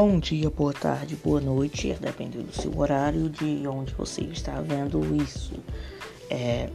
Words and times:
Bom 0.00 0.20
dia, 0.20 0.48
boa 0.48 0.72
tarde, 0.72 1.16
boa 1.16 1.40
noite, 1.40 1.92
dependendo 2.00 2.44
do 2.44 2.52
seu 2.52 2.78
horário, 2.78 3.28
de 3.28 3.66
onde 3.66 3.92
você 3.94 4.20
está 4.20 4.60
vendo 4.60 5.02
isso. 5.20 5.54
É, 6.30 6.70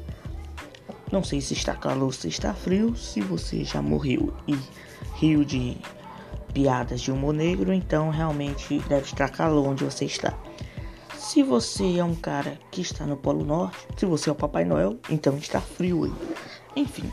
não 1.10 1.24
sei 1.24 1.40
se 1.40 1.54
está 1.54 1.74
calor, 1.74 2.14
se 2.14 2.28
está 2.28 2.54
frio, 2.54 2.98
se 2.98 3.22
você 3.22 3.64
já 3.64 3.82
morreu 3.82 4.34
e 4.46 4.60
riu 5.16 5.46
de 5.46 5.78
piadas 6.54 7.00
de 7.00 7.14
humor 7.14 7.34
negro, 7.34 7.72
então 7.72 8.10
realmente 8.10 8.80
deve 8.90 9.06
estar 9.06 9.30
calor 9.30 9.70
onde 9.70 9.86
você 9.86 10.04
está. 10.04 10.38
Se 11.18 11.42
você 11.42 12.00
é 12.00 12.04
um 12.04 12.16
cara 12.16 12.60
que 12.72 12.82
está 12.82 13.06
no 13.06 13.16
Polo 13.16 13.46
Norte, 13.46 13.88
se 13.96 14.06
você 14.06 14.28
é 14.28 14.34
o 14.34 14.36
Papai 14.36 14.66
Noel, 14.66 14.98
então 15.10 15.38
está 15.38 15.62
frio 15.62 16.04
aí. 16.04 16.14
Enfim, 16.76 17.10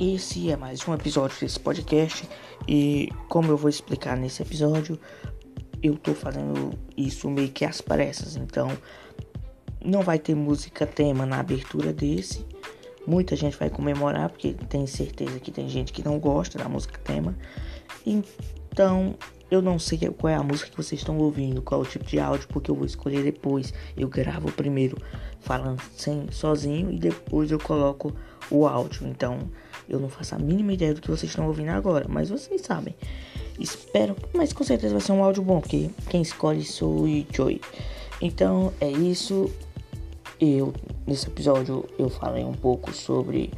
esse 0.00 0.50
é 0.50 0.56
mais 0.56 0.86
um 0.88 0.94
episódio 0.94 1.38
desse 1.40 1.58
podcast 1.58 2.28
e 2.66 3.08
como 3.28 3.50
eu 3.50 3.56
vou 3.56 3.68
explicar 3.68 4.16
nesse 4.16 4.42
episódio, 4.42 4.98
eu 5.82 5.96
tô 5.96 6.14
fazendo 6.14 6.76
isso 6.96 7.30
meio 7.30 7.50
que 7.50 7.64
às 7.64 7.80
pressas, 7.80 8.36
então 8.36 8.68
não 9.84 10.02
vai 10.02 10.18
ter 10.18 10.34
música 10.34 10.86
tema 10.86 11.26
na 11.26 11.38
abertura 11.38 11.92
desse. 11.92 12.44
Muita 13.06 13.36
gente 13.36 13.56
vai 13.56 13.68
comemorar 13.68 14.30
porque 14.30 14.54
tem 14.68 14.86
certeza 14.86 15.38
que 15.38 15.50
tem 15.50 15.68
gente 15.68 15.92
que 15.92 16.02
não 16.02 16.18
gosta 16.18 16.58
da 16.58 16.68
música 16.68 16.98
tema. 17.04 17.36
Então, 18.04 19.14
eu 19.54 19.62
não 19.62 19.78
sei 19.78 19.98
qual 20.18 20.32
é 20.32 20.36
a 20.36 20.42
música 20.42 20.70
que 20.70 20.76
vocês 20.76 21.00
estão 21.00 21.16
ouvindo, 21.18 21.62
qual 21.62 21.82
é 21.82 21.84
o 21.84 21.86
tipo 21.86 22.04
de 22.04 22.18
áudio, 22.18 22.48
porque 22.48 22.70
eu 22.70 22.74
vou 22.74 22.84
escolher 22.84 23.22
depois. 23.22 23.72
Eu 23.96 24.08
gravo 24.08 24.50
primeiro 24.52 24.98
falando 25.40 25.80
sem 25.96 26.26
sozinho 26.30 26.90
e 26.92 26.98
depois 26.98 27.50
eu 27.50 27.58
coloco 27.58 28.12
o 28.50 28.66
áudio. 28.66 29.06
Então, 29.06 29.38
eu 29.88 29.98
não 29.98 30.08
faço 30.08 30.34
a 30.34 30.38
mínima 30.38 30.72
ideia 30.72 30.94
do 30.94 31.00
que 31.00 31.10
vocês 31.10 31.30
estão 31.30 31.46
ouvindo 31.46 31.70
agora, 31.70 32.06
mas 32.08 32.30
vocês 32.30 32.60
sabem. 32.62 32.94
Espero, 33.58 34.16
mas 34.32 34.52
com 34.52 34.64
certeza 34.64 34.94
vai 34.94 35.00
ser 35.00 35.12
um 35.12 35.22
áudio 35.22 35.42
bom, 35.42 35.60
porque 35.60 35.90
quem 36.10 36.22
escolhe 36.22 36.64
sou 36.64 37.04
o 37.04 37.26
Joy. 37.32 37.60
Então, 38.20 38.72
é 38.80 38.90
isso. 38.90 39.50
Eu 40.40 40.74
nesse 41.06 41.28
episódio 41.28 41.84
eu 41.98 42.08
falei 42.08 42.44
um 42.44 42.52
pouco 42.52 42.92
sobre 42.92 43.52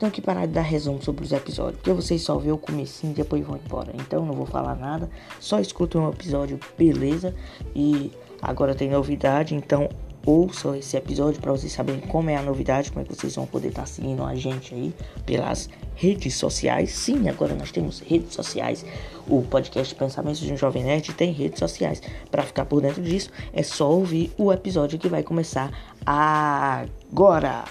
tenho 0.00 0.10
que 0.10 0.22
parar 0.22 0.46
de 0.46 0.52
dar 0.52 0.62
resumo 0.62 1.00
sobre 1.02 1.24
os 1.24 1.30
episódios, 1.30 1.76
porque 1.76 1.92
vocês 1.92 2.22
só 2.22 2.36
vê 2.38 2.50
o 2.50 2.58
comecinho 2.58 3.12
e 3.12 3.16
depois 3.16 3.46
vão 3.46 3.56
embora. 3.62 3.92
Então 3.94 4.24
não 4.24 4.34
vou 4.34 4.46
falar 4.46 4.74
nada, 4.74 5.08
só 5.38 5.60
escutem 5.60 6.00
um 6.00 6.08
episódio, 6.08 6.58
beleza? 6.76 7.34
E 7.76 8.10
agora 8.40 8.74
tem 8.74 8.88
novidade, 8.88 9.54
então 9.54 9.88
ouçam 10.24 10.74
esse 10.74 10.96
episódio 10.96 11.40
para 11.40 11.52
vocês 11.52 11.72
saberem 11.72 12.00
como 12.00 12.30
é 12.30 12.36
a 12.36 12.42
novidade, 12.42 12.90
como 12.90 13.04
é 13.04 13.08
que 13.08 13.14
vocês 13.14 13.34
vão 13.34 13.46
poder 13.46 13.68
estar 13.68 13.82
tá 13.82 13.86
seguindo 13.86 14.24
a 14.24 14.34
gente 14.34 14.74
aí 14.74 14.94
pelas 15.24 15.68
redes 15.94 16.34
sociais. 16.34 16.92
Sim, 16.92 17.28
agora 17.28 17.54
nós 17.54 17.70
temos 17.70 18.00
redes 18.00 18.34
sociais. 18.34 18.84
O 19.28 19.42
podcast 19.42 19.94
Pensamentos 19.94 20.40
de 20.40 20.52
um 20.52 20.56
Jovem 20.56 20.82
Nerd 20.82 21.12
tem 21.12 21.32
redes 21.32 21.58
sociais. 21.58 22.02
Para 22.30 22.42
ficar 22.42 22.64
por 22.64 22.80
dentro 22.80 23.02
disso, 23.02 23.30
é 23.52 23.62
só 23.62 23.90
ouvir 23.90 24.32
o 24.38 24.50
episódio 24.50 24.98
que 24.98 25.08
vai 25.08 25.22
começar 25.22 25.70
agora. 26.06 27.64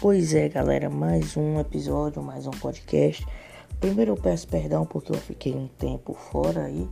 Pois 0.00 0.32
é, 0.32 0.48
galera, 0.48 0.88
mais 0.88 1.36
um 1.36 1.60
episódio, 1.60 2.22
mais 2.22 2.46
um 2.46 2.52
podcast. 2.52 3.22
Primeiro 3.78 4.12
eu 4.12 4.16
peço 4.16 4.48
perdão 4.48 4.86
porque 4.86 5.12
eu 5.12 5.18
fiquei 5.18 5.54
um 5.54 5.68
tempo 5.68 6.14
fora 6.14 6.64
aí, 6.64 6.88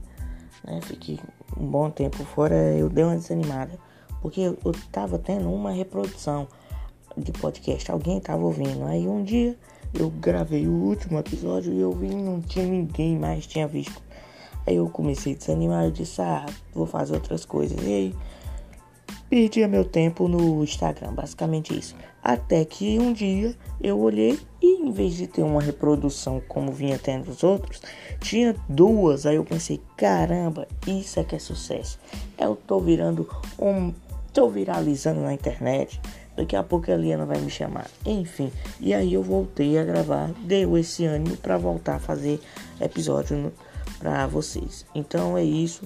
né? 0.62 0.78
Fiquei 0.83 1.19
um 1.56 1.67
bom 1.67 1.89
tempo 1.89 2.23
fora, 2.23 2.55
eu 2.55 2.91
dei 2.91 3.05
uma 3.05 3.17
desanimada, 3.17 3.79
porque 4.20 4.42
eu, 4.42 4.59
eu 4.62 4.75
tava 4.92 5.19
tendo 5.19 5.51
uma 5.51 5.70
reprodução 5.70 6.47
de 7.17 7.33
podcast, 7.33 7.91
alguém 7.91 8.20
tava 8.20 8.45
ouvindo. 8.45 8.85
Aí 8.85 9.08
um 9.08 9.25
dia 9.25 9.57
eu 9.95 10.11
gravei 10.11 10.69
o 10.69 10.75
último 10.75 11.19
episódio 11.19 11.73
e 11.73 11.80
eu 11.80 11.92
vi 11.92 12.14
não 12.14 12.42
tinha 12.42 12.67
ninguém 12.67 13.19
mais 13.19 13.46
tinha 13.46 13.67
visto. 13.67 14.02
Aí 14.67 14.77
eu 14.77 14.86
comecei 14.90 15.33
a 15.33 15.36
desanimar, 15.39 15.86
eu 15.86 15.90
disse, 15.90 16.20
ah, 16.20 16.45
vou 16.75 16.85
fazer 16.85 17.14
outras 17.14 17.46
coisas. 17.46 17.79
E 17.83 17.90
aí 17.90 18.14
perdia 19.28 19.68
meu 19.68 19.84
tempo 19.84 20.27
no 20.27 20.62
Instagram, 20.64 21.12
basicamente 21.12 21.78
isso. 21.78 21.94
Até 22.22 22.64
que 22.64 22.98
um 22.98 23.12
dia 23.12 23.55
eu 23.80 23.98
olhei 23.98 24.39
e 24.61 24.83
em 24.83 24.90
vez 24.90 25.14
de 25.14 25.27
ter 25.27 25.42
uma 25.42 25.62
reprodução 25.62 26.42
como 26.48 26.72
vinha 26.72 26.98
tendo 26.98 27.30
os 27.30 27.42
outros, 27.44 27.80
tinha 28.20 28.55
duas. 28.68 29.27
Aí 29.27 29.36
eu 29.36 29.44
pensei, 29.44 29.80
caramba, 29.96 30.66
isso 30.86 31.20
é 31.20 31.24
que 31.24 31.36
é 31.36 31.39
sucesso. 31.39 31.98
Eu 32.39 32.56
tô 32.56 32.80
virando 32.80 33.28
um. 33.58 33.92
tô 34.33 34.48
viralizando 34.48 35.20
na 35.20 35.33
internet. 35.33 36.00
Daqui 36.36 36.55
a 36.55 36.62
pouco 36.62 36.89
a 36.89 36.95
Eliana 36.95 37.27
vai 37.27 37.40
me 37.40 37.50
chamar. 37.50 37.86
Enfim, 38.06 38.52
e 38.78 38.95
aí 38.95 39.14
eu 39.14 39.22
voltei 39.22 39.77
a 39.77 39.84
gravar. 39.84 40.30
Deu 40.45 40.78
esse 40.78 41.05
ânimo 41.05 41.36
para 41.36 41.56
voltar 41.56 41.96
a 41.96 41.98
fazer 41.98 42.40
episódio 42.80 43.52
para 43.98 44.27
vocês. 44.27 44.86
Então 44.95 45.36
é 45.36 45.42
isso. 45.42 45.83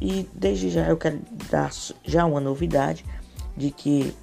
E 0.00 0.28
desde 0.32 0.70
já 0.70 0.88
eu 0.88 0.96
quero 0.96 1.20
dar 1.50 1.70
já 2.04 2.24
uma 2.24 2.40
novidade 2.40 3.04
de 3.56 3.70
que 3.70 4.14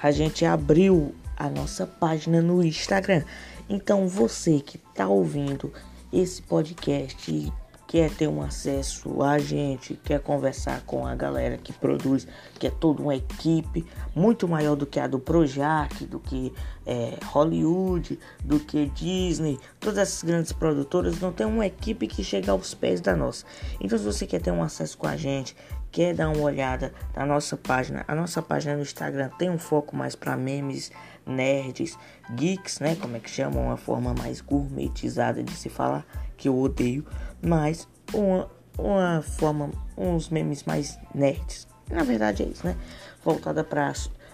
a 0.00 0.10
gente 0.10 0.44
abriu 0.44 1.14
a 1.36 1.48
nossa 1.48 1.86
página 1.86 2.40
no 2.40 2.62
Instagram. 2.62 3.24
Então 3.68 4.06
você 4.06 4.60
que 4.60 4.76
está 4.76 5.08
ouvindo 5.08 5.72
esse 6.12 6.42
podcast 6.42 7.52
quer 7.94 8.10
ter 8.10 8.26
um 8.26 8.42
acesso 8.42 9.22
a 9.22 9.38
gente, 9.38 9.94
quer 9.94 10.18
conversar 10.18 10.80
com 10.80 11.06
a 11.06 11.14
galera 11.14 11.56
que 11.56 11.72
produz, 11.72 12.26
que 12.58 12.66
é 12.66 12.70
toda 12.70 13.00
uma 13.00 13.14
equipe 13.14 13.86
muito 14.16 14.48
maior 14.48 14.74
do 14.74 14.84
que 14.84 14.98
a 14.98 15.06
do 15.06 15.20
Projac, 15.20 16.04
do 16.06 16.18
que 16.18 16.52
é, 16.84 17.16
Hollywood, 17.26 18.18
do 18.42 18.58
que 18.58 18.86
Disney, 18.86 19.60
todas 19.78 19.98
essas 19.98 20.24
grandes 20.24 20.50
produtoras 20.50 21.20
não 21.20 21.30
tem 21.30 21.46
uma 21.46 21.64
equipe 21.66 22.08
que 22.08 22.24
chega 22.24 22.50
aos 22.50 22.74
pés 22.74 23.00
da 23.00 23.14
nossa. 23.14 23.44
Então 23.80 23.96
se 23.96 24.04
você 24.04 24.26
quer 24.26 24.40
ter 24.40 24.50
um 24.50 24.64
acesso 24.64 24.98
com 24.98 25.06
a 25.06 25.16
gente, 25.16 25.54
quer 25.92 26.12
dar 26.14 26.30
uma 26.30 26.42
olhada 26.42 26.92
na 27.14 27.24
nossa 27.24 27.56
página, 27.56 28.04
a 28.08 28.14
nossa 28.16 28.42
página 28.42 28.74
no 28.74 28.82
Instagram 28.82 29.30
tem 29.38 29.48
um 29.48 29.58
foco 29.58 29.94
mais 29.94 30.16
para 30.16 30.36
memes, 30.36 30.90
nerds, 31.26 31.98
geeks, 32.34 32.80
né, 32.80 32.96
como 33.00 33.16
é 33.16 33.20
que 33.20 33.30
chamam, 33.30 33.64
uma 33.64 33.76
forma 33.76 34.14
mais 34.14 34.40
gourmetizada 34.40 35.42
de 35.42 35.52
se 35.52 35.68
falar, 35.68 36.04
que 36.36 36.48
eu 36.48 36.58
odeio 36.58 37.04
mas 37.44 37.86
uma, 38.12 38.48
uma 38.78 39.22
forma, 39.22 39.70
uns 39.96 40.28
memes 40.30 40.64
mais 40.64 40.98
nerds. 41.14 41.68
Na 41.90 42.02
verdade 42.02 42.42
é 42.42 42.46
isso, 42.46 42.66
né? 42.66 42.76
Voltada 43.22 43.62
para 43.62 43.92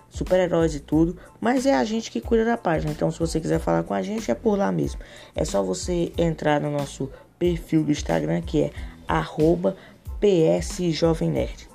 super-heróis 0.09 0.75
e 0.75 0.81
tudo, 0.81 1.17
mas 1.41 1.67
é 1.67 1.75
a 1.75 1.85
gente 1.85 2.11
que 2.11 2.21
cuida 2.21 2.45
da 2.45 2.57
página. 2.57 2.93
Então, 2.93 3.11
se 3.11 3.19
você 3.19 3.41
quiser 3.41 3.59
falar 3.59 3.83
com 3.83 3.95
a 3.95 4.03
gente, 4.03 4.31
é 4.31 4.35
por 4.35 4.57
lá 4.57 4.71
mesmo. 4.71 5.01
É 5.35 5.45
só 5.45 5.63
você 5.63 6.13
entrar 6.17 6.61
no 6.61 6.71
nosso 6.71 7.11
perfil 7.39 7.85
do 7.85 7.91
Instagram 7.91 8.41
que 8.43 8.63
é 8.63 8.73
@psjovemnerd 10.21 11.70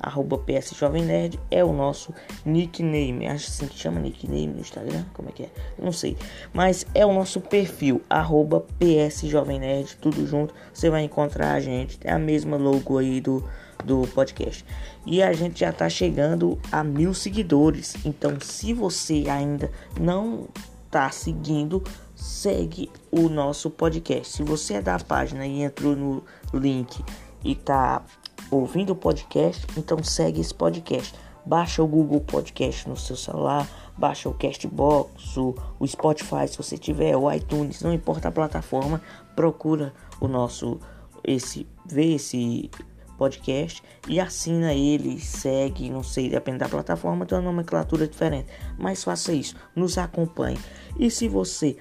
arroba 0.00 0.38
PS 0.38 0.74
Jovem 0.76 1.04
Nerd 1.04 1.38
é 1.50 1.64
o 1.64 1.72
nosso 1.72 2.12
nickname. 2.44 3.26
Acho 3.26 3.48
assim 3.48 3.66
que 3.66 3.78
chama 3.78 4.00
nickname 4.00 4.46
no 4.46 4.60
Instagram. 4.60 5.04
Como 5.12 5.28
é 5.28 5.32
que 5.32 5.42
é? 5.44 5.50
Não 5.78 5.92
sei. 5.92 6.16
Mas 6.52 6.86
é 6.94 7.04
o 7.04 7.12
nosso 7.12 7.40
perfil, 7.40 8.02
arroba 8.08 8.64
PS 8.78 9.22
Jovem 9.22 9.58
Nerd, 9.58 9.96
tudo 10.00 10.26
junto. 10.26 10.54
Você 10.72 10.90
vai 10.90 11.02
encontrar 11.02 11.52
a 11.52 11.60
gente. 11.60 11.98
É 12.04 12.12
a 12.12 12.18
mesma 12.18 12.56
logo 12.56 12.98
aí 12.98 13.20
do, 13.20 13.44
do 13.84 14.06
podcast. 14.14 14.64
E 15.06 15.22
a 15.22 15.32
gente 15.32 15.60
já 15.60 15.72
tá 15.72 15.88
chegando 15.88 16.58
a 16.70 16.84
mil 16.84 17.14
seguidores. 17.14 17.96
Então, 18.04 18.38
se 18.40 18.72
você 18.72 19.24
ainda 19.28 19.70
não 19.98 20.48
tá 20.90 21.10
seguindo, 21.10 21.82
segue 22.14 22.90
o 23.10 23.28
nosso 23.28 23.70
podcast. 23.70 24.36
Se 24.36 24.42
você 24.42 24.74
é 24.74 24.82
da 24.82 24.98
página 24.98 25.46
e 25.46 25.62
entrou 25.62 25.94
no 25.94 26.22
link 26.52 27.02
e 27.44 27.54
tá 27.54 28.04
ouvindo 28.50 28.90
o 28.90 28.96
podcast, 28.96 29.66
então 29.76 30.02
segue 30.02 30.40
esse 30.40 30.54
podcast. 30.54 31.14
Baixa 31.44 31.82
o 31.82 31.86
Google 31.86 32.20
Podcast 32.20 32.88
no 32.88 32.96
seu 32.96 33.16
celular, 33.16 33.66
baixa 33.96 34.28
o 34.28 34.34
Castbox, 34.34 35.36
o, 35.36 35.54
o 35.78 35.86
Spotify 35.86 36.46
se 36.46 36.58
você 36.58 36.76
tiver, 36.76 37.16
o 37.16 37.30
iTunes, 37.32 37.80
não 37.80 37.92
importa 37.92 38.28
a 38.28 38.32
plataforma, 38.32 39.00
procura 39.34 39.94
o 40.20 40.28
nosso 40.28 40.78
esse 41.24 41.66
vê 41.86 42.14
esse 42.14 42.70
podcast 43.16 43.82
e 44.06 44.20
assina 44.20 44.72
ele, 44.72 45.18
segue, 45.18 45.90
não 45.90 46.02
sei, 46.02 46.30
depende 46.30 46.58
da 46.58 46.68
plataforma, 46.68 47.26
tem 47.26 47.36
uma 47.36 47.44
nomenclatura 47.44 48.06
diferente, 48.06 48.48
mas 48.78 49.02
faça 49.02 49.32
isso, 49.32 49.56
nos 49.74 49.98
acompanhe. 49.98 50.58
E 50.98 51.10
se 51.10 51.28
você 51.28 51.76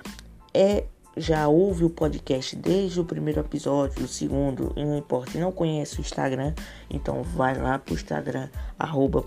é 0.53 0.85
já 1.17 1.47
ouve 1.47 1.83
o 1.83 1.89
podcast 1.89 2.55
desde 2.55 2.99
o 2.99 3.05
primeiro 3.05 3.39
episódio, 3.39 4.03
o 4.03 4.07
segundo, 4.07 4.71
não 4.75 4.97
importa, 4.97 5.37
e 5.37 5.41
não 5.41 5.51
conhece 5.51 5.97
o 5.97 6.01
Instagram, 6.01 6.53
então 6.89 7.23
vai 7.23 7.57
lá 7.57 7.79
pro 7.79 7.93
Instagram, 7.93 8.49
arroba 8.77 9.23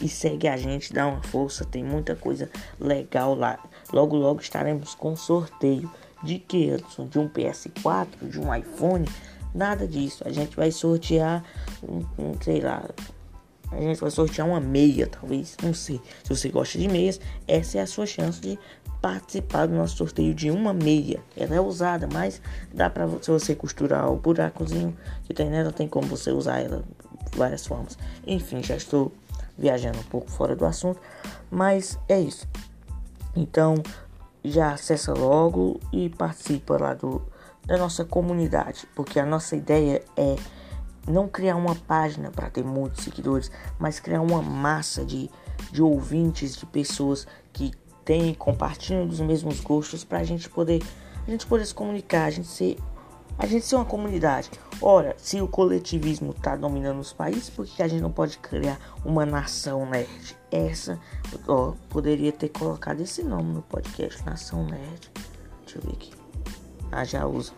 e 0.00 0.08
segue 0.08 0.48
a 0.48 0.56
gente, 0.56 0.92
dá 0.92 1.06
uma 1.06 1.22
força, 1.22 1.64
tem 1.64 1.82
muita 1.82 2.14
coisa 2.14 2.50
legal 2.78 3.34
lá. 3.34 3.58
Logo, 3.92 4.16
logo 4.16 4.40
estaremos 4.40 4.94
com 4.94 5.16
sorteio 5.16 5.90
de 6.22 6.38
que? 6.38 6.76
De 7.10 7.18
um 7.18 7.28
PS4, 7.28 8.28
de 8.28 8.40
um 8.40 8.54
iPhone, 8.54 9.06
nada 9.54 9.86
disso. 9.86 10.22
A 10.26 10.30
gente 10.30 10.56
vai 10.56 10.70
sortear, 10.70 11.44
um, 11.82 12.04
um 12.18 12.40
sei 12.40 12.60
lá, 12.60 12.88
A 13.72 13.80
gente 13.80 14.00
vai 14.00 14.10
sortear 14.10 14.46
uma 14.46 14.60
meia, 14.60 15.06
talvez. 15.06 15.56
Não 15.62 15.72
sei. 15.72 16.00
Se 16.22 16.28
você 16.28 16.48
gosta 16.48 16.78
de 16.78 16.88
meias, 16.88 17.20
essa 17.48 17.78
é 17.78 17.80
a 17.80 17.86
sua 17.86 18.06
chance 18.06 18.40
de 18.40 18.58
participar 19.00 19.66
do 19.66 19.74
nosso 19.74 19.96
sorteio 19.96 20.32
de 20.34 20.50
uma 20.50 20.72
meia. 20.72 21.20
Ela 21.36 21.56
é 21.56 21.60
usada, 21.60 22.08
mas 22.12 22.40
dá 22.72 22.90
se 23.20 23.30
você 23.30 23.54
costurar 23.54 24.10
o 24.10 24.16
buracozinho 24.16 24.96
que 25.24 25.34
tem 25.34 25.50
nela, 25.50 25.72
tem 25.72 25.88
como 25.88 26.06
você 26.06 26.30
usar 26.30 26.60
ela 26.60 26.84
várias 27.34 27.66
formas. 27.66 27.98
Enfim, 28.26 28.62
já 28.62 28.76
estou 28.76 29.12
viajando 29.58 29.98
um 29.98 30.04
pouco 30.04 30.30
fora 30.30 30.54
do 30.54 30.64
assunto, 30.64 31.00
mas 31.50 31.98
é 32.08 32.20
isso. 32.20 32.46
Então, 33.34 33.74
já 34.44 34.72
acessa 34.72 35.12
logo 35.12 35.80
e 35.92 36.08
participa 36.08 36.76
lá 36.78 36.94
do, 36.94 37.22
da 37.66 37.76
nossa 37.76 38.04
comunidade, 38.04 38.86
porque 38.94 39.18
a 39.18 39.26
nossa 39.26 39.56
ideia 39.56 40.02
é 40.16 40.36
não 41.06 41.28
criar 41.28 41.56
uma 41.56 41.74
página 41.74 42.30
para 42.30 42.50
ter 42.50 42.64
muitos 42.64 43.04
seguidores, 43.04 43.50
mas 43.78 44.00
criar 44.00 44.20
uma 44.20 44.42
massa 44.42 45.04
de, 45.04 45.30
de 45.70 45.82
ouvintes, 45.82 46.56
de 46.56 46.66
pessoas 46.66 47.26
que 47.52 47.72
têm 48.04 48.34
compartilham 48.34 49.06
dos 49.06 49.20
mesmos 49.20 49.60
gostos 49.60 50.04
para 50.04 50.18
a 50.18 50.24
gente 50.24 50.48
poder 50.48 50.82
a 51.26 51.30
gente 51.30 51.46
poder 51.46 51.64
se 51.64 51.74
comunicar, 51.74 52.24
a 52.24 52.30
gente 52.30 52.48
ser 52.48 52.76
a 53.38 53.46
gente 53.46 53.64
ser 53.64 53.76
uma 53.76 53.84
comunidade. 53.84 54.50
Ora, 54.80 55.14
se 55.18 55.40
o 55.40 55.48
coletivismo 55.48 56.32
está 56.32 56.54
dominando 56.54 57.00
os 57.00 57.12
países, 57.12 57.48
por 57.48 57.66
que 57.66 57.82
a 57.82 57.88
gente 57.88 58.02
não 58.02 58.12
pode 58.12 58.38
criar 58.38 58.78
uma 59.04 59.24
nação 59.24 59.88
nerd? 59.88 60.36
Essa, 60.50 61.00
ó, 61.48 61.72
poderia 61.88 62.30
ter 62.30 62.50
colocado 62.50 63.00
esse 63.00 63.22
nome 63.22 63.54
no 63.54 63.62
podcast, 63.62 64.24
Nação 64.26 64.66
Nerd. 64.66 65.10
Deixa 65.64 65.78
eu 65.78 65.82
ver 65.82 65.92
aqui. 65.92 66.10
Ah, 66.90 67.04
já 67.04 67.26
usa. 67.26 67.52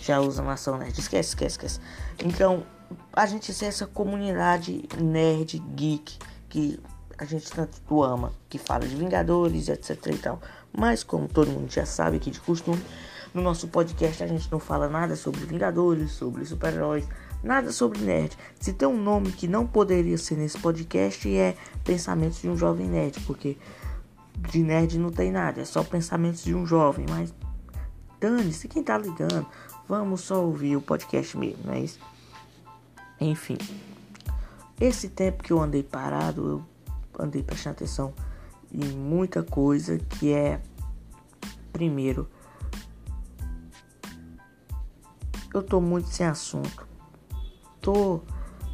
Já 0.00 0.20
usa 0.20 0.42
Nação 0.42 0.76
Nerd. 0.76 1.00
Esquece, 1.00 1.30
esquece, 1.30 1.54
esquece. 1.54 1.80
Então, 2.22 2.64
a 3.12 3.26
gente 3.26 3.52
ser 3.52 3.66
essa 3.66 3.86
comunidade 3.86 4.88
nerd, 5.00 5.58
geek, 5.74 6.18
que 6.48 6.80
a 7.16 7.24
gente 7.24 7.50
tanto 7.50 8.02
ama, 8.02 8.32
que 8.48 8.58
fala 8.58 8.86
de 8.86 8.96
Vingadores, 8.96 9.68
etc 9.68 10.06
e 10.06 10.18
tal. 10.18 10.40
Mas, 10.72 11.04
como 11.04 11.28
todo 11.28 11.50
mundo 11.50 11.70
já 11.70 11.86
sabe 11.86 12.16
aqui 12.16 12.30
de 12.30 12.40
costume, 12.40 12.82
no 13.32 13.42
nosso 13.42 13.68
podcast 13.68 14.22
a 14.22 14.26
gente 14.26 14.50
não 14.50 14.58
fala 14.58 14.88
nada 14.88 15.16
sobre 15.16 15.44
Vingadores, 15.44 16.12
sobre 16.12 16.44
super-heróis, 16.44 17.06
nada 17.42 17.72
sobre 17.72 17.98
nerd. 18.00 18.36
Se 18.60 18.72
tem 18.72 18.88
um 18.88 19.00
nome 19.00 19.32
que 19.32 19.46
não 19.46 19.66
poderia 19.66 20.18
ser 20.18 20.36
nesse 20.36 20.58
podcast 20.58 21.36
é 21.36 21.56
Pensamentos 21.84 22.40
de 22.40 22.48
um 22.48 22.56
Jovem 22.56 22.88
Nerd, 22.88 23.20
porque 23.20 23.56
de 24.50 24.62
nerd 24.62 24.98
não 24.98 25.10
tem 25.10 25.30
nada, 25.30 25.60
é 25.60 25.64
só 25.64 25.82
pensamentos 25.82 26.42
de 26.42 26.54
um 26.54 26.66
jovem, 26.66 27.06
mas 27.08 27.32
dane-se 28.20 28.68
quem 28.68 28.82
tá 28.82 28.98
ligando. 28.98 29.46
Vamos 29.88 30.22
só 30.22 30.44
ouvir 30.44 30.76
o 30.76 30.80
podcast 30.80 31.36
mesmo, 31.36 31.58
não 31.64 31.74
é 31.74 31.80
isso? 31.80 31.98
Enfim, 33.20 33.56
esse 34.80 35.08
tempo 35.08 35.42
que 35.42 35.52
eu 35.52 35.60
andei 35.60 35.82
parado, 35.82 36.64
eu 37.16 37.24
andei 37.24 37.42
prestando 37.42 37.76
atenção 37.76 38.12
em 38.72 38.84
muita 38.84 39.42
coisa 39.42 39.98
que 39.98 40.32
é 40.32 40.60
primeiro 41.72 42.28
eu 45.54 45.62
tô 45.62 45.80
muito 45.80 46.08
sem 46.08 46.26
assunto. 46.26 46.86
Tô, 47.80 48.20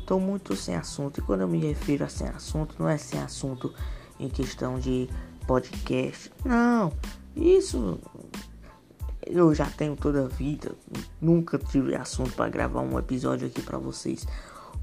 tô 0.07 0.19
muito 0.19 0.57
sem 0.57 0.75
assunto. 0.75 1.21
E 1.21 1.23
quando 1.23 1.43
eu 1.43 1.49
me 1.49 1.59
refiro 1.59 2.05
a 2.05 2.09
sem 2.09 2.27
assunto, 2.29 2.75
não 2.79 2.89
é 2.89 2.97
sem 2.97 3.21
assunto 3.21 3.73
em 4.19 4.29
questão 4.29 4.79
de 4.81 5.09
podcast. 5.47 6.33
Não, 6.43 6.91
isso 7.37 8.01
eu 9.27 9.55
já 9.55 9.67
tenho 9.67 9.97
toda 9.97 10.25
a 10.25 10.29
vida. 10.29 10.73
Nunca 11.21 11.59
tive 11.59 11.95
assunto 11.95 12.33
para 12.33 12.51
gravar 12.51 12.81
um 12.81 12.99
episódio 12.99 13.47
aqui 13.47 13.63
para 13.63 13.79
vocês. 13.79 14.27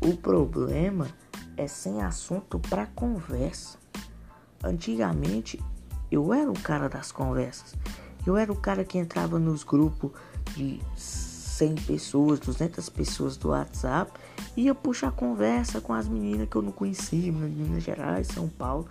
O 0.02 0.16
problema 0.16 1.08
é 1.56 1.68
sem 1.68 2.02
assunto 2.02 2.60
para 2.60 2.86
conversa. 2.88 3.78
Antigamente 4.64 5.62
eu 6.12 6.34
era 6.34 6.50
o 6.50 6.60
cara 6.60 6.88
das 6.88 7.12
conversas. 7.12 7.76
Eu 8.26 8.38
era 8.38 8.52
o 8.52 8.56
cara 8.56 8.84
que 8.84 8.98
entrava 8.98 9.40
nos 9.40 9.64
grupos 9.64 10.12
de 10.56 10.80
100 10.96 11.76
pessoas, 11.76 12.40
200 12.40 12.90
pessoas 12.90 13.38
do 13.38 13.50
WhatsApp 13.50 14.12
ia 14.58 14.74
puxar 14.74 15.12
conversa 15.12 15.80
com 15.80 15.94
as 15.94 16.08
meninas 16.08 16.50
que 16.50 16.56
eu 16.56 16.62
não 16.64 16.72
conhecia, 16.72 17.32
Minas 17.32 17.84
Gerais, 17.84 18.28
São 18.28 18.50
Paulo. 18.50 18.88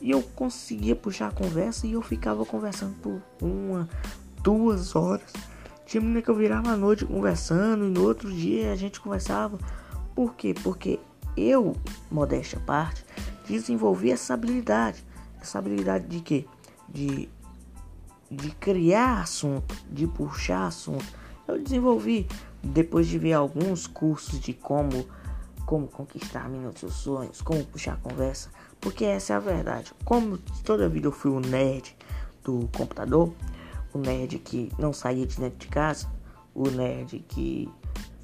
E 0.00 0.10
eu 0.10 0.22
conseguia 0.22 0.96
puxar 0.96 1.28
a 1.28 1.32
conversa 1.32 1.86
e 1.86 1.92
eu 1.92 2.00
ficava 2.00 2.46
conversando 2.46 2.94
por 3.02 3.20
uma, 3.42 3.88
duas 4.42 4.94
horas. 4.94 5.32
Tinha 5.86 6.00
menina 6.00 6.22
que 6.22 6.30
eu 6.30 6.34
virava 6.34 6.70
a 6.70 6.76
noite 6.76 7.04
conversando 7.04 7.84
e 7.84 7.90
no 7.90 8.04
outro 8.04 8.30
dia 8.32 8.72
a 8.72 8.76
gente 8.76 9.00
conversava. 9.00 9.58
Por 10.14 10.34
quê? 10.34 10.54
Porque 10.62 11.00
eu, 11.36 11.76
modéstia 12.10 12.58
à 12.58 12.62
parte, 12.62 13.04
desenvolvi 13.46 14.10
essa 14.10 14.34
habilidade. 14.34 15.04
Essa 15.40 15.58
habilidade 15.58 16.06
de 16.06 16.20
quê? 16.20 16.44
De, 16.88 17.28
de 18.30 18.50
criar 18.52 19.22
assunto, 19.22 19.74
de 19.90 20.06
puxar 20.06 20.66
assunto 20.66 21.20
eu 21.50 21.62
desenvolvi 21.62 22.26
depois 22.62 23.06
de 23.06 23.18
ver 23.18 23.32
alguns 23.32 23.86
cursos 23.86 24.38
de 24.40 24.52
como 24.52 25.06
como 25.66 25.86
conquistar 25.86 26.48
minutos 26.48 26.80
seus 26.80 26.94
sonhos, 26.94 27.40
como 27.40 27.64
puxar 27.64 27.96
conversa, 27.98 28.50
porque 28.80 29.04
essa 29.04 29.34
é 29.34 29.36
a 29.36 29.38
verdade. 29.38 29.92
Como 30.04 30.36
toda 30.64 30.86
a 30.86 30.88
vida 30.88 31.06
eu 31.06 31.12
fui 31.12 31.30
o 31.30 31.38
nerd 31.38 31.96
do 32.42 32.68
computador, 32.76 33.32
o 33.92 33.98
nerd 33.98 34.38
que 34.38 34.70
não 34.78 34.92
saía 34.92 35.26
de 35.26 35.36
dentro 35.36 35.58
de 35.58 35.68
casa, 35.68 36.08
o 36.54 36.68
nerd 36.68 37.24
que 37.28 37.68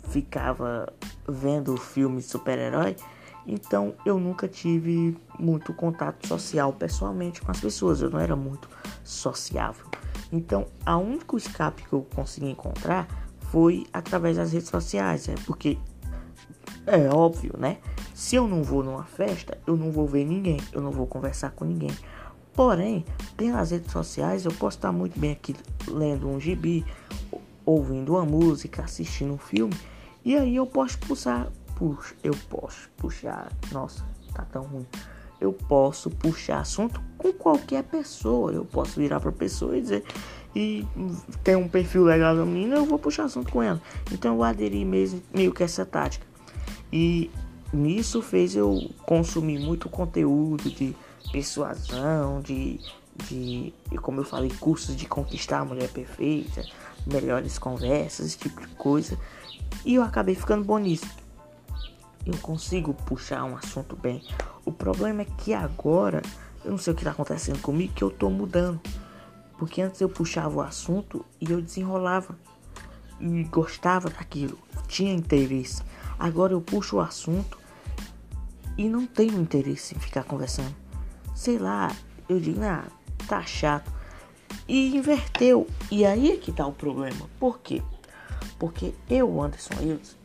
ficava 0.09 0.93
vendo 1.29 1.77
filmes 1.77 2.25
de 2.25 2.31
super-herói, 2.31 2.97
então 3.47 3.95
eu 4.05 4.19
nunca 4.19 4.49
tive 4.49 5.17
muito 5.39 5.73
contato 5.73 6.27
social 6.27 6.73
pessoalmente 6.73 7.41
com 7.41 7.51
as 7.51 7.61
pessoas, 7.61 8.01
eu 8.01 8.11
não 8.11 8.19
era 8.19 8.35
muito 8.35 8.69
sociável. 9.05 9.87
Então, 10.33 10.67
a 10.85 10.97
único 10.97 11.37
escape 11.37 11.85
que 11.85 11.93
eu 11.93 12.07
consegui 12.15 12.51
encontrar 12.51 13.07
foi 13.51 13.87
através 13.93 14.37
das 14.37 14.53
redes 14.53 14.69
sociais, 14.69 15.29
é 15.29 15.35
porque 15.47 15.79
é 16.87 17.09
óbvio, 17.09 17.55
né? 17.59 17.79
Se 18.15 18.37
eu 18.37 18.49
não 18.49 18.63
vou 18.63 18.83
numa 18.83 19.05
festa, 19.05 19.59
eu 19.67 19.77
não 19.77 19.93
vou 19.93 20.07
ver 20.07 20.25
ninguém, 20.25 20.59
eu 20.73 20.81
não 20.81 20.91
vou 20.91 21.07
conversar 21.07 21.51
com 21.51 21.65
ninguém. 21.65 21.91
Porém, 22.57 23.05
pelas 23.37 23.71
redes 23.71 23.93
sociais 23.93 24.45
eu 24.45 24.53
posso 24.53 24.79
estar 24.79 24.91
muito 24.91 25.19
bem 25.21 25.33
aqui 25.33 25.55
lendo 25.87 26.27
um 26.29 26.41
gibi, 26.41 26.85
ouvindo 27.65 28.15
uma 28.15 28.25
música, 28.25 28.83
assistindo 28.83 29.35
um 29.35 29.39
filme, 29.39 29.75
e 30.25 30.35
aí 30.35 30.57
eu 30.57 30.67
posso 30.67 30.99
puxar, 31.01 31.49
puxa, 31.77 32.15
eu 32.25 32.35
posso 32.49 32.89
puxar, 32.97 33.53
nossa, 33.71 34.05
tá 34.33 34.43
tão 34.45 34.63
ruim 34.63 34.87
eu 35.41 35.53
posso 35.53 36.11
puxar 36.11 36.61
assunto 36.61 37.01
com 37.19 37.33
qualquer 37.33 37.85
pessoa. 37.85 38.53
Eu 38.53 38.65
posso 38.65 38.99
virar 38.99 39.21
para 39.21 39.33
pessoa 39.33 39.77
e 39.77 39.81
dizer 39.81 40.05
e 40.55 40.87
tem 41.45 41.55
um 41.55 41.69
perfil 41.69 42.05
legal 42.05 42.35
da 42.35 42.45
menina, 42.45 42.77
eu 42.77 42.87
vou 42.87 42.99
puxar 42.99 43.25
assunto 43.25 43.53
com 43.53 43.63
ela. 43.63 43.81
Então 44.11 44.37
eu 44.37 44.43
aderi 44.43 44.85
mesmo 44.85 45.23
meio 45.35 45.53
que 45.53 45.63
essa 45.63 45.85
tática. 45.85 46.27
E 46.93 47.31
nisso 47.73 48.23
fez 48.23 48.57
eu 48.57 48.91
consumir 49.05 49.59
muito 49.59 49.89
conteúdo 49.89 50.71
de 50.71 50.97
persuasão, 51.31 52.41
de, 52.41 52.81
de 53.29 53.73
como 54.03 54.21
eu 54.21 54.25
falei, 54.25 54.51
cursos 54.61 54.97
de 54.97 55.07
conquistar 55.07 55.61
a 55.61 55.65
mulher 55.65 55.89
perfeita, 55.89 56.65
melhores 57.07 57.59
conversas, 57.59 58.27
esse 58.27 58.39
tipo 58.39 58.61
de 58.61 58.69
coisa. 58.75 59.19
E 59.85 59.95
eu 59.95 60.03
acabei 60.03 60.35
ficando 60.35 60.65
bom 60.65 60.79
nisso 60.79 61.07
eu 62.27 62.37
consigo 62.39 62.93
puxar 62.93 63.45
um 63.45 63.57
assunto 63.57 63.95
bem. 63.95 64.21
O 64.65 64.73
problema 64.73 65.23
é 65.23 65.25
que 65.25 65.55
agora, 65.55 66.21
eu 66.65 66.73
não 66.73 66.79
sei 66.79 66.93
o 66.93 66.97
que 66.97 67.03
está 67.03 67.13
acontecendo 67.13 67.61
comigo, 67.61 67.95
que 67.95 68.03
eu 68.03 68.09
estou 68.09 68.31
mudando. 68.31 68.81
Porque 69.57 69.81
antes 69.81 70.01
eu 70.01 70.09
puxava 70.09 70.57
o 70.57 70.61
assunto 70.61 71.25
e 71.41 71.51
eu 71.51 71.63
desenrolava. 71.63 72.37
E 73.21 73.45
gostava 73.45 74.11
daquilo, 74.11 74.59
tinha 74.89 75.15
interesse. 75.15 75.83
Agora 76.19 76.53
eu 76.53 76.61
puxo 76.61 76.97
o 76.97 77.01
assunto 77.01 77.59
e 78.77 78.89
não 78.89 79.07
tenho 79.07 79.41
interesse 79.41 79.95
em 79.95 79.99
ficar 79.99 80.25
conversando. 80.25 80.75
Sei 81.37 81.59
lá, 81.59 81.95
eu 82.31 82.41
digo, 82.41 82.63
ah, 82.63 82.87
tá 83.29 83.43
chato. 83.45 83.93
E 84.67 84.97
inverteu. 84.97 85.67
E 85.91 86.05
aí 86.07 86.33
é 86.33 86.37
que 86.39 86.51
tá 86.51 86.67
o 86.67 86.73
problema. 86.73 87.29
Por 87.39 87.59
quê? 87.61 87.83
Porque 88.59 88.95
eu, 89.09 89.41
Anderson 89.43 89.75
Hildes, 89.83 90.17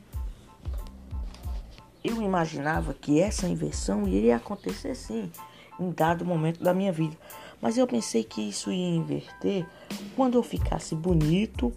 eu 2.02 2.22
imaginava 2.22 2.94
que 2.94 3.20
essa 3.20 3.46
inversão 3.46 4.08
iria 4.08 4.38
acontecer 4.38 4.96
sim, 4.96 5.30
em 5.78 5.92
dado 5.92 6.24
momento 6.24 6.64
da 6.64 6.74
minha 6.74 6.94
vida. 6.94 7.18
Mas 7.62 7.78
eu 7.78 7.86
pensei 7.86 8.24
que 8.24 8.42
isso 8.48 8.72
ia 8.72 8.96
inverter 8.96 9.68
quando 10.16 10.36
eu 10.36 10.44
ficasse 10.44 10.96
bonito, 10.96 11.74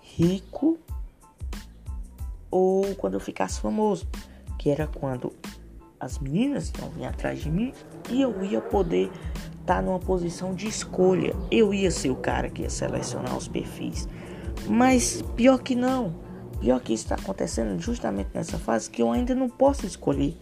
rico 0.00 0.76
ou 2.50 2.96
quando 2.96 3.14
eu 3.14 3.20
ficasse 3.20 3.60
famoso, 3.60 4.08
que 4.58 4.68
era 4.68 4.88
quando 4.88 5.32
as 6.02 6.18
meninas 6.18 6.72
iam 6.76 6.90
vir 6.90 7.04
atrás 7.04 7.40
de 7.40 7.48
mim 7.48 7.72
e 8.10 8.20
eu 8.20 8.44
ia 8.44 8.60
poder 8.60 9.08
estar 9.60 9.76
tá 9.76 9.82
numa 9.82 10.00
posição 10.00 10.52
de 10.52 10.66
escolha. 10.66 11.32
Eu 11.48 11.72
ia 11.72 11.92
ser 11.92 12.10
o 12.10 12.16
cara 12.16 12.50
que 12.50 12.62
ia 12.62 12.70
selecionar 12.70 13.36
os 13.36 13.46
perfis. 13.46 14.08
Mas 14.66 15.22
pior 15.36 15.58
que 15.58 15.76
não. 15.76 16.12
Pior 16.58 16.80
que 16.80 16.92
está 16.92 17.14
acontecendo 17.14 17.80
justamente 17.80 18.30
nessa 18.34 18.58
fase 18.58 18.90
que 18.90 19.00
eu 19.00 19.12
ainda 19.12 19.32
não 19.32 19.48
posso 19.48 19.86
escolher. 19.86 20.36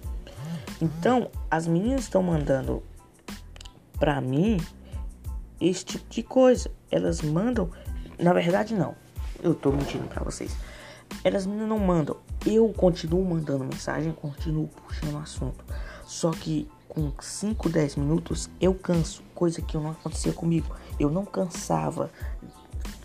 Então, 0.80 1.30
as 1.50 1.66
meninas 1.66 2.04
estão 2.04 2.22
mandando 2.22 2.82
pra 3.98 4.18
mim 4.18 4.56
esse 5.60 5.84
tipo 5.84 6.08
de 6.08 6.22
coisa. 6.22 6.70
Elas 6.90 7.20
mandam, 7.20 7.68
na 8.18 8.32
verdade 8.32 8.74
não. 8.74 8.94
Eu 9.42 9.54
tô 9.54 9.70
mentindo 9.70 10.08
pra 10.08 10.24
vocês. 10.24 10.56
Elas 11.22 11.44
não 11.44 11.78
mandam. 11.78 12.16
Eu 12.44 12.68
continuo 12.72 13.24
mandando 13.24 13.64
mensagem, 13.64 14.12
continuo 14.12 14.68
puxando 14.68 15.14
o 15.14 15.18
assunto. 15.18 15.64
Só 16.06 16.30
que 16.30 16.68
com 16.88 17.12
5, 17.20 17.68
10 17.68 17.96
minutos 17.96 18.50
eu 18.60 18.74
canso, 18.74 19.22
coisa 19.34 19.60
que 19.62 19.76
não 19.76 19.90
acontecia 19.90 20.32
comigo. 20.32 20.74
Eu 20.98 21.10
não 21.10 21.24
cansava 21.24 22.10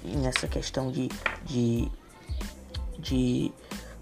nessa 0.04 0.48
questão 0.48 0.92
de, 0.92 1.10
de, 1.44 1.92
de 2.98 3.52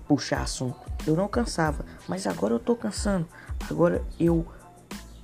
puxar 0.07 0.41
assunto. 0.41 0.79
Eu 1.05 1.15
não 1.15 1.27
cansava, 1.27 1.85
mas 2.07 2.27
agora 2.27 2.53
eu 2.53 2.59
tô 2.59 2.75
cansando. 2.75 3.27
Agora 3.69 4.03
eu, 4.19 4.45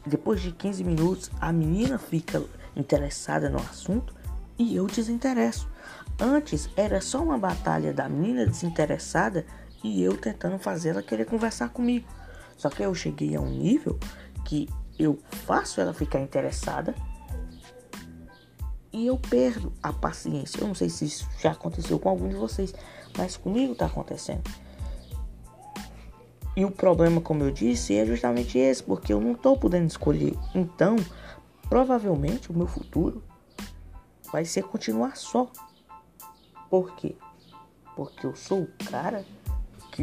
depois 0.06 0.42
de 0.42 0.52
15 0.52 0.84
minutos, 0.84 1.32
a 1.40 1.54
menina 1.54 1.98
fica 1.98 2.44
interessada 2.76 3.50
no 3.50 3.60
assunto 3.60 4.14
e 4.58 4.76
eu 4.76 4.88
desinteresso. 4.88 5.70
Antes 6.20 6.70
era 6.76 7.00
só 7.00 7.24
uma 7.24 7.38
batalha 7.38 7.94
da 7.94 8.10
menina 8.10 8.46
desinteressada 8.46 9.46
e 9.84 10.04
eu 10.04 10.18
tentando 10.18 10.58
fazer 10.60 10.90
ela 10.90 11.04
querer 11.04 11.26
conversar 11.26 11.70
comigo. 11.70 12.08
Só 12.58 12.70
que 12.70 12.84
eu 12.84 12.94
cheguei 12.94 13.36
a 13.36 13.42
um 13.42 13.50
nível 13.50 13.98
que 14.46 14.68
eu 14.98 15.18
faço 15.46 15.80
ela 15.80 15.94
ficar 15.94 16.20
interessada 16.20 16.94
e 18.92 19.08
eu 19.08 19.18
perdo 19.18 19.72
a 19.82 19.94
paciência. 19.94 20.60
Eu 20.60 20.68
não 20.68 20.76
sei 20.76 20.90
se 20.90 21.06
isso 21.06 21.28
já 21.40 21.52
aconteceu 21.52 21.98
com 22.00 22.10
algum 22.10 22.28
de 22.28 22.36
vocês, 22.36 22.74
mas 23.18 23.38
comigo 23.38 23.74
está 23.74 23.86
acontecendo. 23.86 24.44
E 26.56 26.66
o 26.66 26.72
problema, 26.72 27.22
como 27.22 27.44
eu 27.44 27.52
disse, 27.52 27.96
é 27.96 28.06
justamente 28.06 28.58
esse, 28.58 28.84
porque 28.84 29.14
eu 29.14 29.22
não 29.22 29.32
estou 29.32 29.58
podendo 29.58 29.88
escolher. 29.88 30.36
Então, 30.54 30.98
provavelmente 31.70 32.52
o 32.52 32.54
meu 32.54 32.68
futuro 32.68 33.24
vai 34.32 34.44
ser 34.44 34.64
continuar 34.64 35.16
só. 35.16 35.50
Por 36.70 36.96
quê? 36.96 37.16
Porque 37.96 38.26
eu 38.26 38.36
sou 38.36 38.64
o 38.64 38.70
cara 38.92 39.24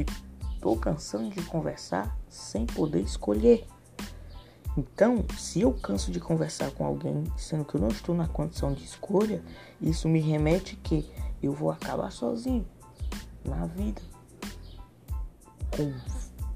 que 0.05 0.13
tô 0.61 0.77
cansando 0.77 1.31
de 1.31 1.43
conversar 1.43 2.19
sem 2.29 2.67
poder 2.67 3.01
escolher. 3.01 3.67
Então, 4.77 5.25
se 5.39 5.63
eu 5.63 5.73
canso 5.73 6.11
de 6.11 6.21
conversar 6.21 6.71
com 6.73 6.85
alguém, 6.85 7.25
sendo 7.37 7.65
que 7.65 7.77
eu 7.77 7.81
não 7.81 7.89
estou 7.89 8.15
na 8.15 8.29
condição 8.29 8.73
de 8.73 8.85
escolha, 8.85 9.43
isso 9.81 10.07
me 10.09 10.21
remete 10.21 10.77
que 10.77 11.11
eu 11.43 11.53
vou 11.53 11.71
acabar 11.71 12.11
sozinho 12.11 12.67
na 13.45 13.65
vida. 13.67 14.03
Com 15.75 15.85
um 15.85 16.01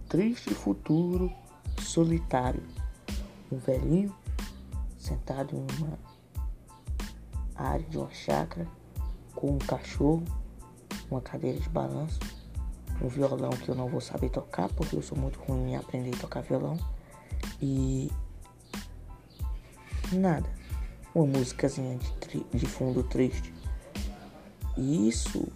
triste 0.09 0.52
futuro 0.52 1.32
solitário. 1.80 2.62
Um 3.50 3.56
velhinho 3.59 4.14
sentado 4.99 5.56
em 5.56 5.66
uma 5.78 5.99
área 7.54 7.85
de 7.87 7.97
uma 7.97 8.11
chácara 8.11 8.66
com 9.35 9.52
um 9.52 9.59
cachorro, 9.59 10.25
uma 11.11 11.20
cadeira 11.20 11.59
de 11.59 11.68
balanço, 11.68 12.18
um 13.02 13.09
violão 13.09 13.50
que 13.50 13.69
eu 13.69 13.75
não 13.75 13.88
vou 13.88 14.00
saber 14.00 14.30
tocar 14.30 14.69
porque 14.71 14.97
eu 14.97 15.02
sou 15.02 15.16
muito 15.16 15.38
ruim 15.40 15.73
em 15.73 15.76
aprender 15.76 16.14
a 16.14 16.19
tocar 16.19 16.42
violão 16.42 16.78
e 17.61 18.11
nada, 20.12 20.49
uma 21.14 21.26
músicazinha 21.26 21.99
de, 22.28 22.45
de 22.45 22.66
fundo 22.66 23.02
triste. 23.02 23.52
E 24.76 25.09
isso 25.09 25.47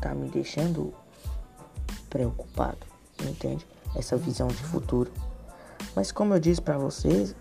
tá 0.00 0.14
me 0.14 0.28
deixando 0.28 0.92
preocupado, 2.08 2.86
entende? 3.20 3.66
Essa 3.94 4.16
visão 4.16 4.48
de 4.48 4.62
futuro. 4.64 5.10
Mas 5.94 6.10
como 6.10 6.34
eu 6.34 6.40
disse 6.40 6.60
para 6.60 6.78
vocês, 6.78 7.34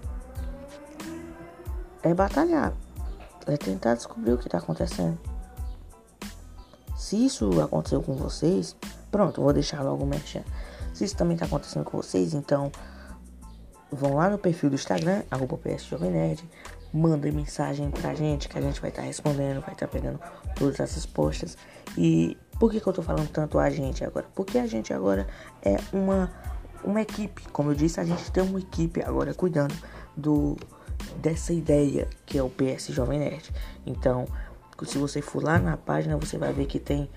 é 2.03 2.13
batalhar, 2.13 2.73
é 3.47 3.57
tentar 3.57 3.95
descobrir 3.95 4.33
o 4.33 4.37
que 4.37 4.49
tá 4.49 4.57
acontecendo. 4.57 5.17
Se 6.97 7.25
isso 7.25 7.61
aconteceu 7.61 8.01
com 8.01 8.15
vocês, 8.15 8.75
pronto, 9.11 9.41
vou 9.41 9.53
deixar 9.53 9.81
logo 9.83 10.03
o 10.03 10.07
merchan. 10.07 10.43
Se 10.93 11.03
isso 11.03 11.15
também 11.15 11.37
tá 11.37 11.45
acontecendo 11.45 11.83
com 11.83 11.97
vocês, 11.97 12.33
então 12.33 12.71
vão 13.91 14.15
lá 14.15 14.29
no 14.29 14.37
perfil 14.37 14.69
do 14.69 14.75
Instagram, 14.75 15.23
arroba 15.29 15.57
PSJovemNerd, 15.57 16.43
mandem 16.93 17.31
mensagem 17.31 17.89
pra 17.91 18.13
gente 18.13 18.49
que 18.49 18.57
a 18.57 18.61
gente 18.61 18.79
vai 18.81 18.89
estar 18.89 19.01
tá 19.01 19.07
respondendo, 19.07 19.61
vai 19.61 19.73
estar 19.73 19.87
tá 19.87 19.91
pegando 19.91 20.19
todas 20.55 20.79
as 20.79 20.93
respostas. 20.95 21.57
E 21.97 22.37
por 22.59 22.71
que, 22.71 22.79
que 22.79 22.87
eu 22.87 22.93
tô 22.93 23.01
falando 23.01 23.29
tanto 23.29 23.59
a 23.59 23.69
gente 23.69 24.03
agora? 24.03 24.27
Porque 24.35 24.57
a 24.57 24.67
gente 24.67 24.93
agora 24.93 25.27
é 25.61 25.77
uma, 25.91 26.31
uma 26.83 27.01
equipe. 27.01 27.43
Como 27.51 27.71
eu 27.71 27.75
disse, 27.75 27.99
a 27.99 28.03
gente 28.03 28.31
tem 28.31 28.43
uma 28.43 28.59
equipe 28.59 29.01
agora 29.01 29.33
cuidando 29.33 29.75
do 30.15 30.57
dessa 31.17 31.51
ideia 31.51 32.07
que 32.25 32.37
é 32.37 32.43
o 32.43 32.49
PS 32.49 32.87
Jovem 32.89 33.19
Nerd. 33.19 33.51
Então, 33.85 34.25
se 34.83 34.97
você 34.97 35.21
for 35.21 35.43
lá 35.43 35.59
na 35.59 35.77
página, 35.77 36.17
você 36.17 36.37
vai 36.37 36.53
ver 36.53 36.65
que 36.65 36.79
tem 36.79 37.09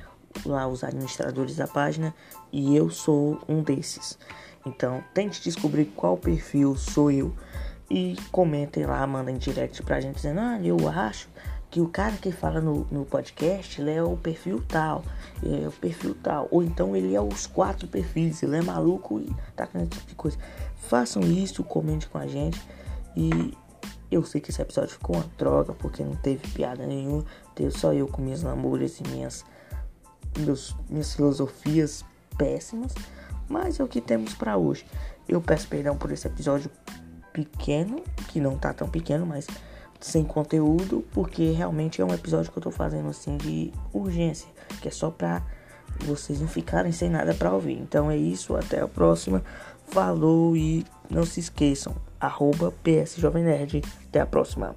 lá 0.45 0.67
os 0.67 0.85
administradores 0.85 1.57
da 1.57 1.67
página 1.67 2.15
e 2.53 2.77
eu 2.77 2.91
sou 2.91 3.41
um 3.49 3.63
desses. 3.63 4.19
Então, 4.67 5.03
tente 5.13 5.43
descobrir 5.43 5.87
qual 5.87 6.17
perfil 6.17 6.77
sou 6.77 7.11
eu 7.11 7.35
e 7.91 8.17
comentem 8.33 8.87
lá, 8.87 9.07
mandem 9.07 9.37
direct 9.37 9.83
pra 9.83 10.01
gente 10.01 10.17
dizendo: 10.17 10.41
"Ah, 10.41 10.59
eu 10.63 10.89
acho 10.89 11.29
que 11.71 11.81
o 11.81 11.89
cara 11.89 12.13
que 12.13 12.31
fala 12.31 12.61
no, 12.61 12.87
no 12.91 13.05
podcast 13.05 13.81
ele 13.81 13.91
é 13.91 14.03
o 14.03 14.17
perfil 14.17 14.63
tal, 14.69 15.05
é 15.43 15.67
o 15.67 15.73
perfil 15.73 16.15
tal, 16.23 16.47
ou 16.51 16.63
então 16.63 16.95
ele 16.95 17.15
é 17.15 17.21
os 17.21 17.47
quatro 17.47 17.89
perfis, 17.89 18.43
ele 18.43 18.57
é 18.57 18.63
maluco 18.63 19.21
e 19.21 19.35
tá 19.57 19.67
com 19.67 19.79
esse 19.79 19.89
tipo 19.89 20.07
de 20.07 20.15
coisa. 20.15 20.39
Façam 20.77 21.23
isso, 21.23 21.65
comente 21.65 22.09
com 22.09 22.17
a 22.17 22.27
gente 22.27 22.63
e 23.17 23.55
eu 24.09 24.23
sei 24.25 24.41
que 24.41 24.51
esse 24.51 24.63
episódio 24.63 24.91
ficou 24.91 25.17
uma 25.17 25.27
droga 25.37 25.73
porque 25.73 26.05
não 26.05 26.15
teve 26.15 26.47
piada 26.49 26.87
nenhuma. 26.87 27.25
Teve 27.55 27.77
só 27.77 27.93
eu 27.93 28.07
com 28.07 28.23
minhas 28.23 28.43
lamúrias 28.43 29.01
e 29.01 29.09
minhas, 29.09 29.45
meus, 30.39 30.75
minhas 30.89 31.15
filosofias 31.15 32.05
péssimas. 32.37 32.93
Mas 33.49 33.79
é 33.79 33.85
o 33.85 33.89
que 33.89 34.01
temos 34.01 34.35
para 34.35 34.57
hoje. 34.57 34.87
Eu 35.29 35.41
peço 35.41 35.69
perdão 35.69 35.97
por 35.97 36.11
esse 36.11 36.27
episódio 36.27 36.71
pequeno, 37.33 38.03
que 38.29 38.41
não 38.41 38.57
tá 38.57 38.73
tão 38.73 38.89
pequeno, 38.89 39.27
mas 39.27 39.47
sem 40.01 40.25
conteúdo, 40.25 41.05
porque 41.13 41.51
realmente 41.51 42.01
é 42.01 42.05
um 42.05 42.13
episódio 42.13 42.53
que 42.53 42.59
eu 42.59 42.63
tô 42.63 42.71
fazendo 42.71 43.09
assim 43.09 43.37
de 43.37 43.73
urgência, 43.93 44.49
que 44.81 44.89
é 44.89 44.91
só 44.91 45.11
pra 45.11 45.43
vocês 46.01 46.41
não 46.41 46.49
ficarem 46.49 46.93
sem 46.93 47.09
nada 47.09 47.35
para 47.35 47.53
ouvir. 47.53 47.79
Então 47.79 48.11
é 48.11 48.17
isso, 48.17 48.55
até 48.57 48.81
a 48.81 48.89
próxima. 48.89 49.43
Falou 49.89 50.57
e 50.57 50.85
não 51.11 51.25
se 51.25 51.41
esqueçam, 51.41 51.95
arroba 52.21 52.73
PS 52.83 53.17
Jovem 53.17 53.45
Nerd. 53.45 53.83
Até 54.09 54.21
a 54.21 54.27
próxima. 54.27 54.75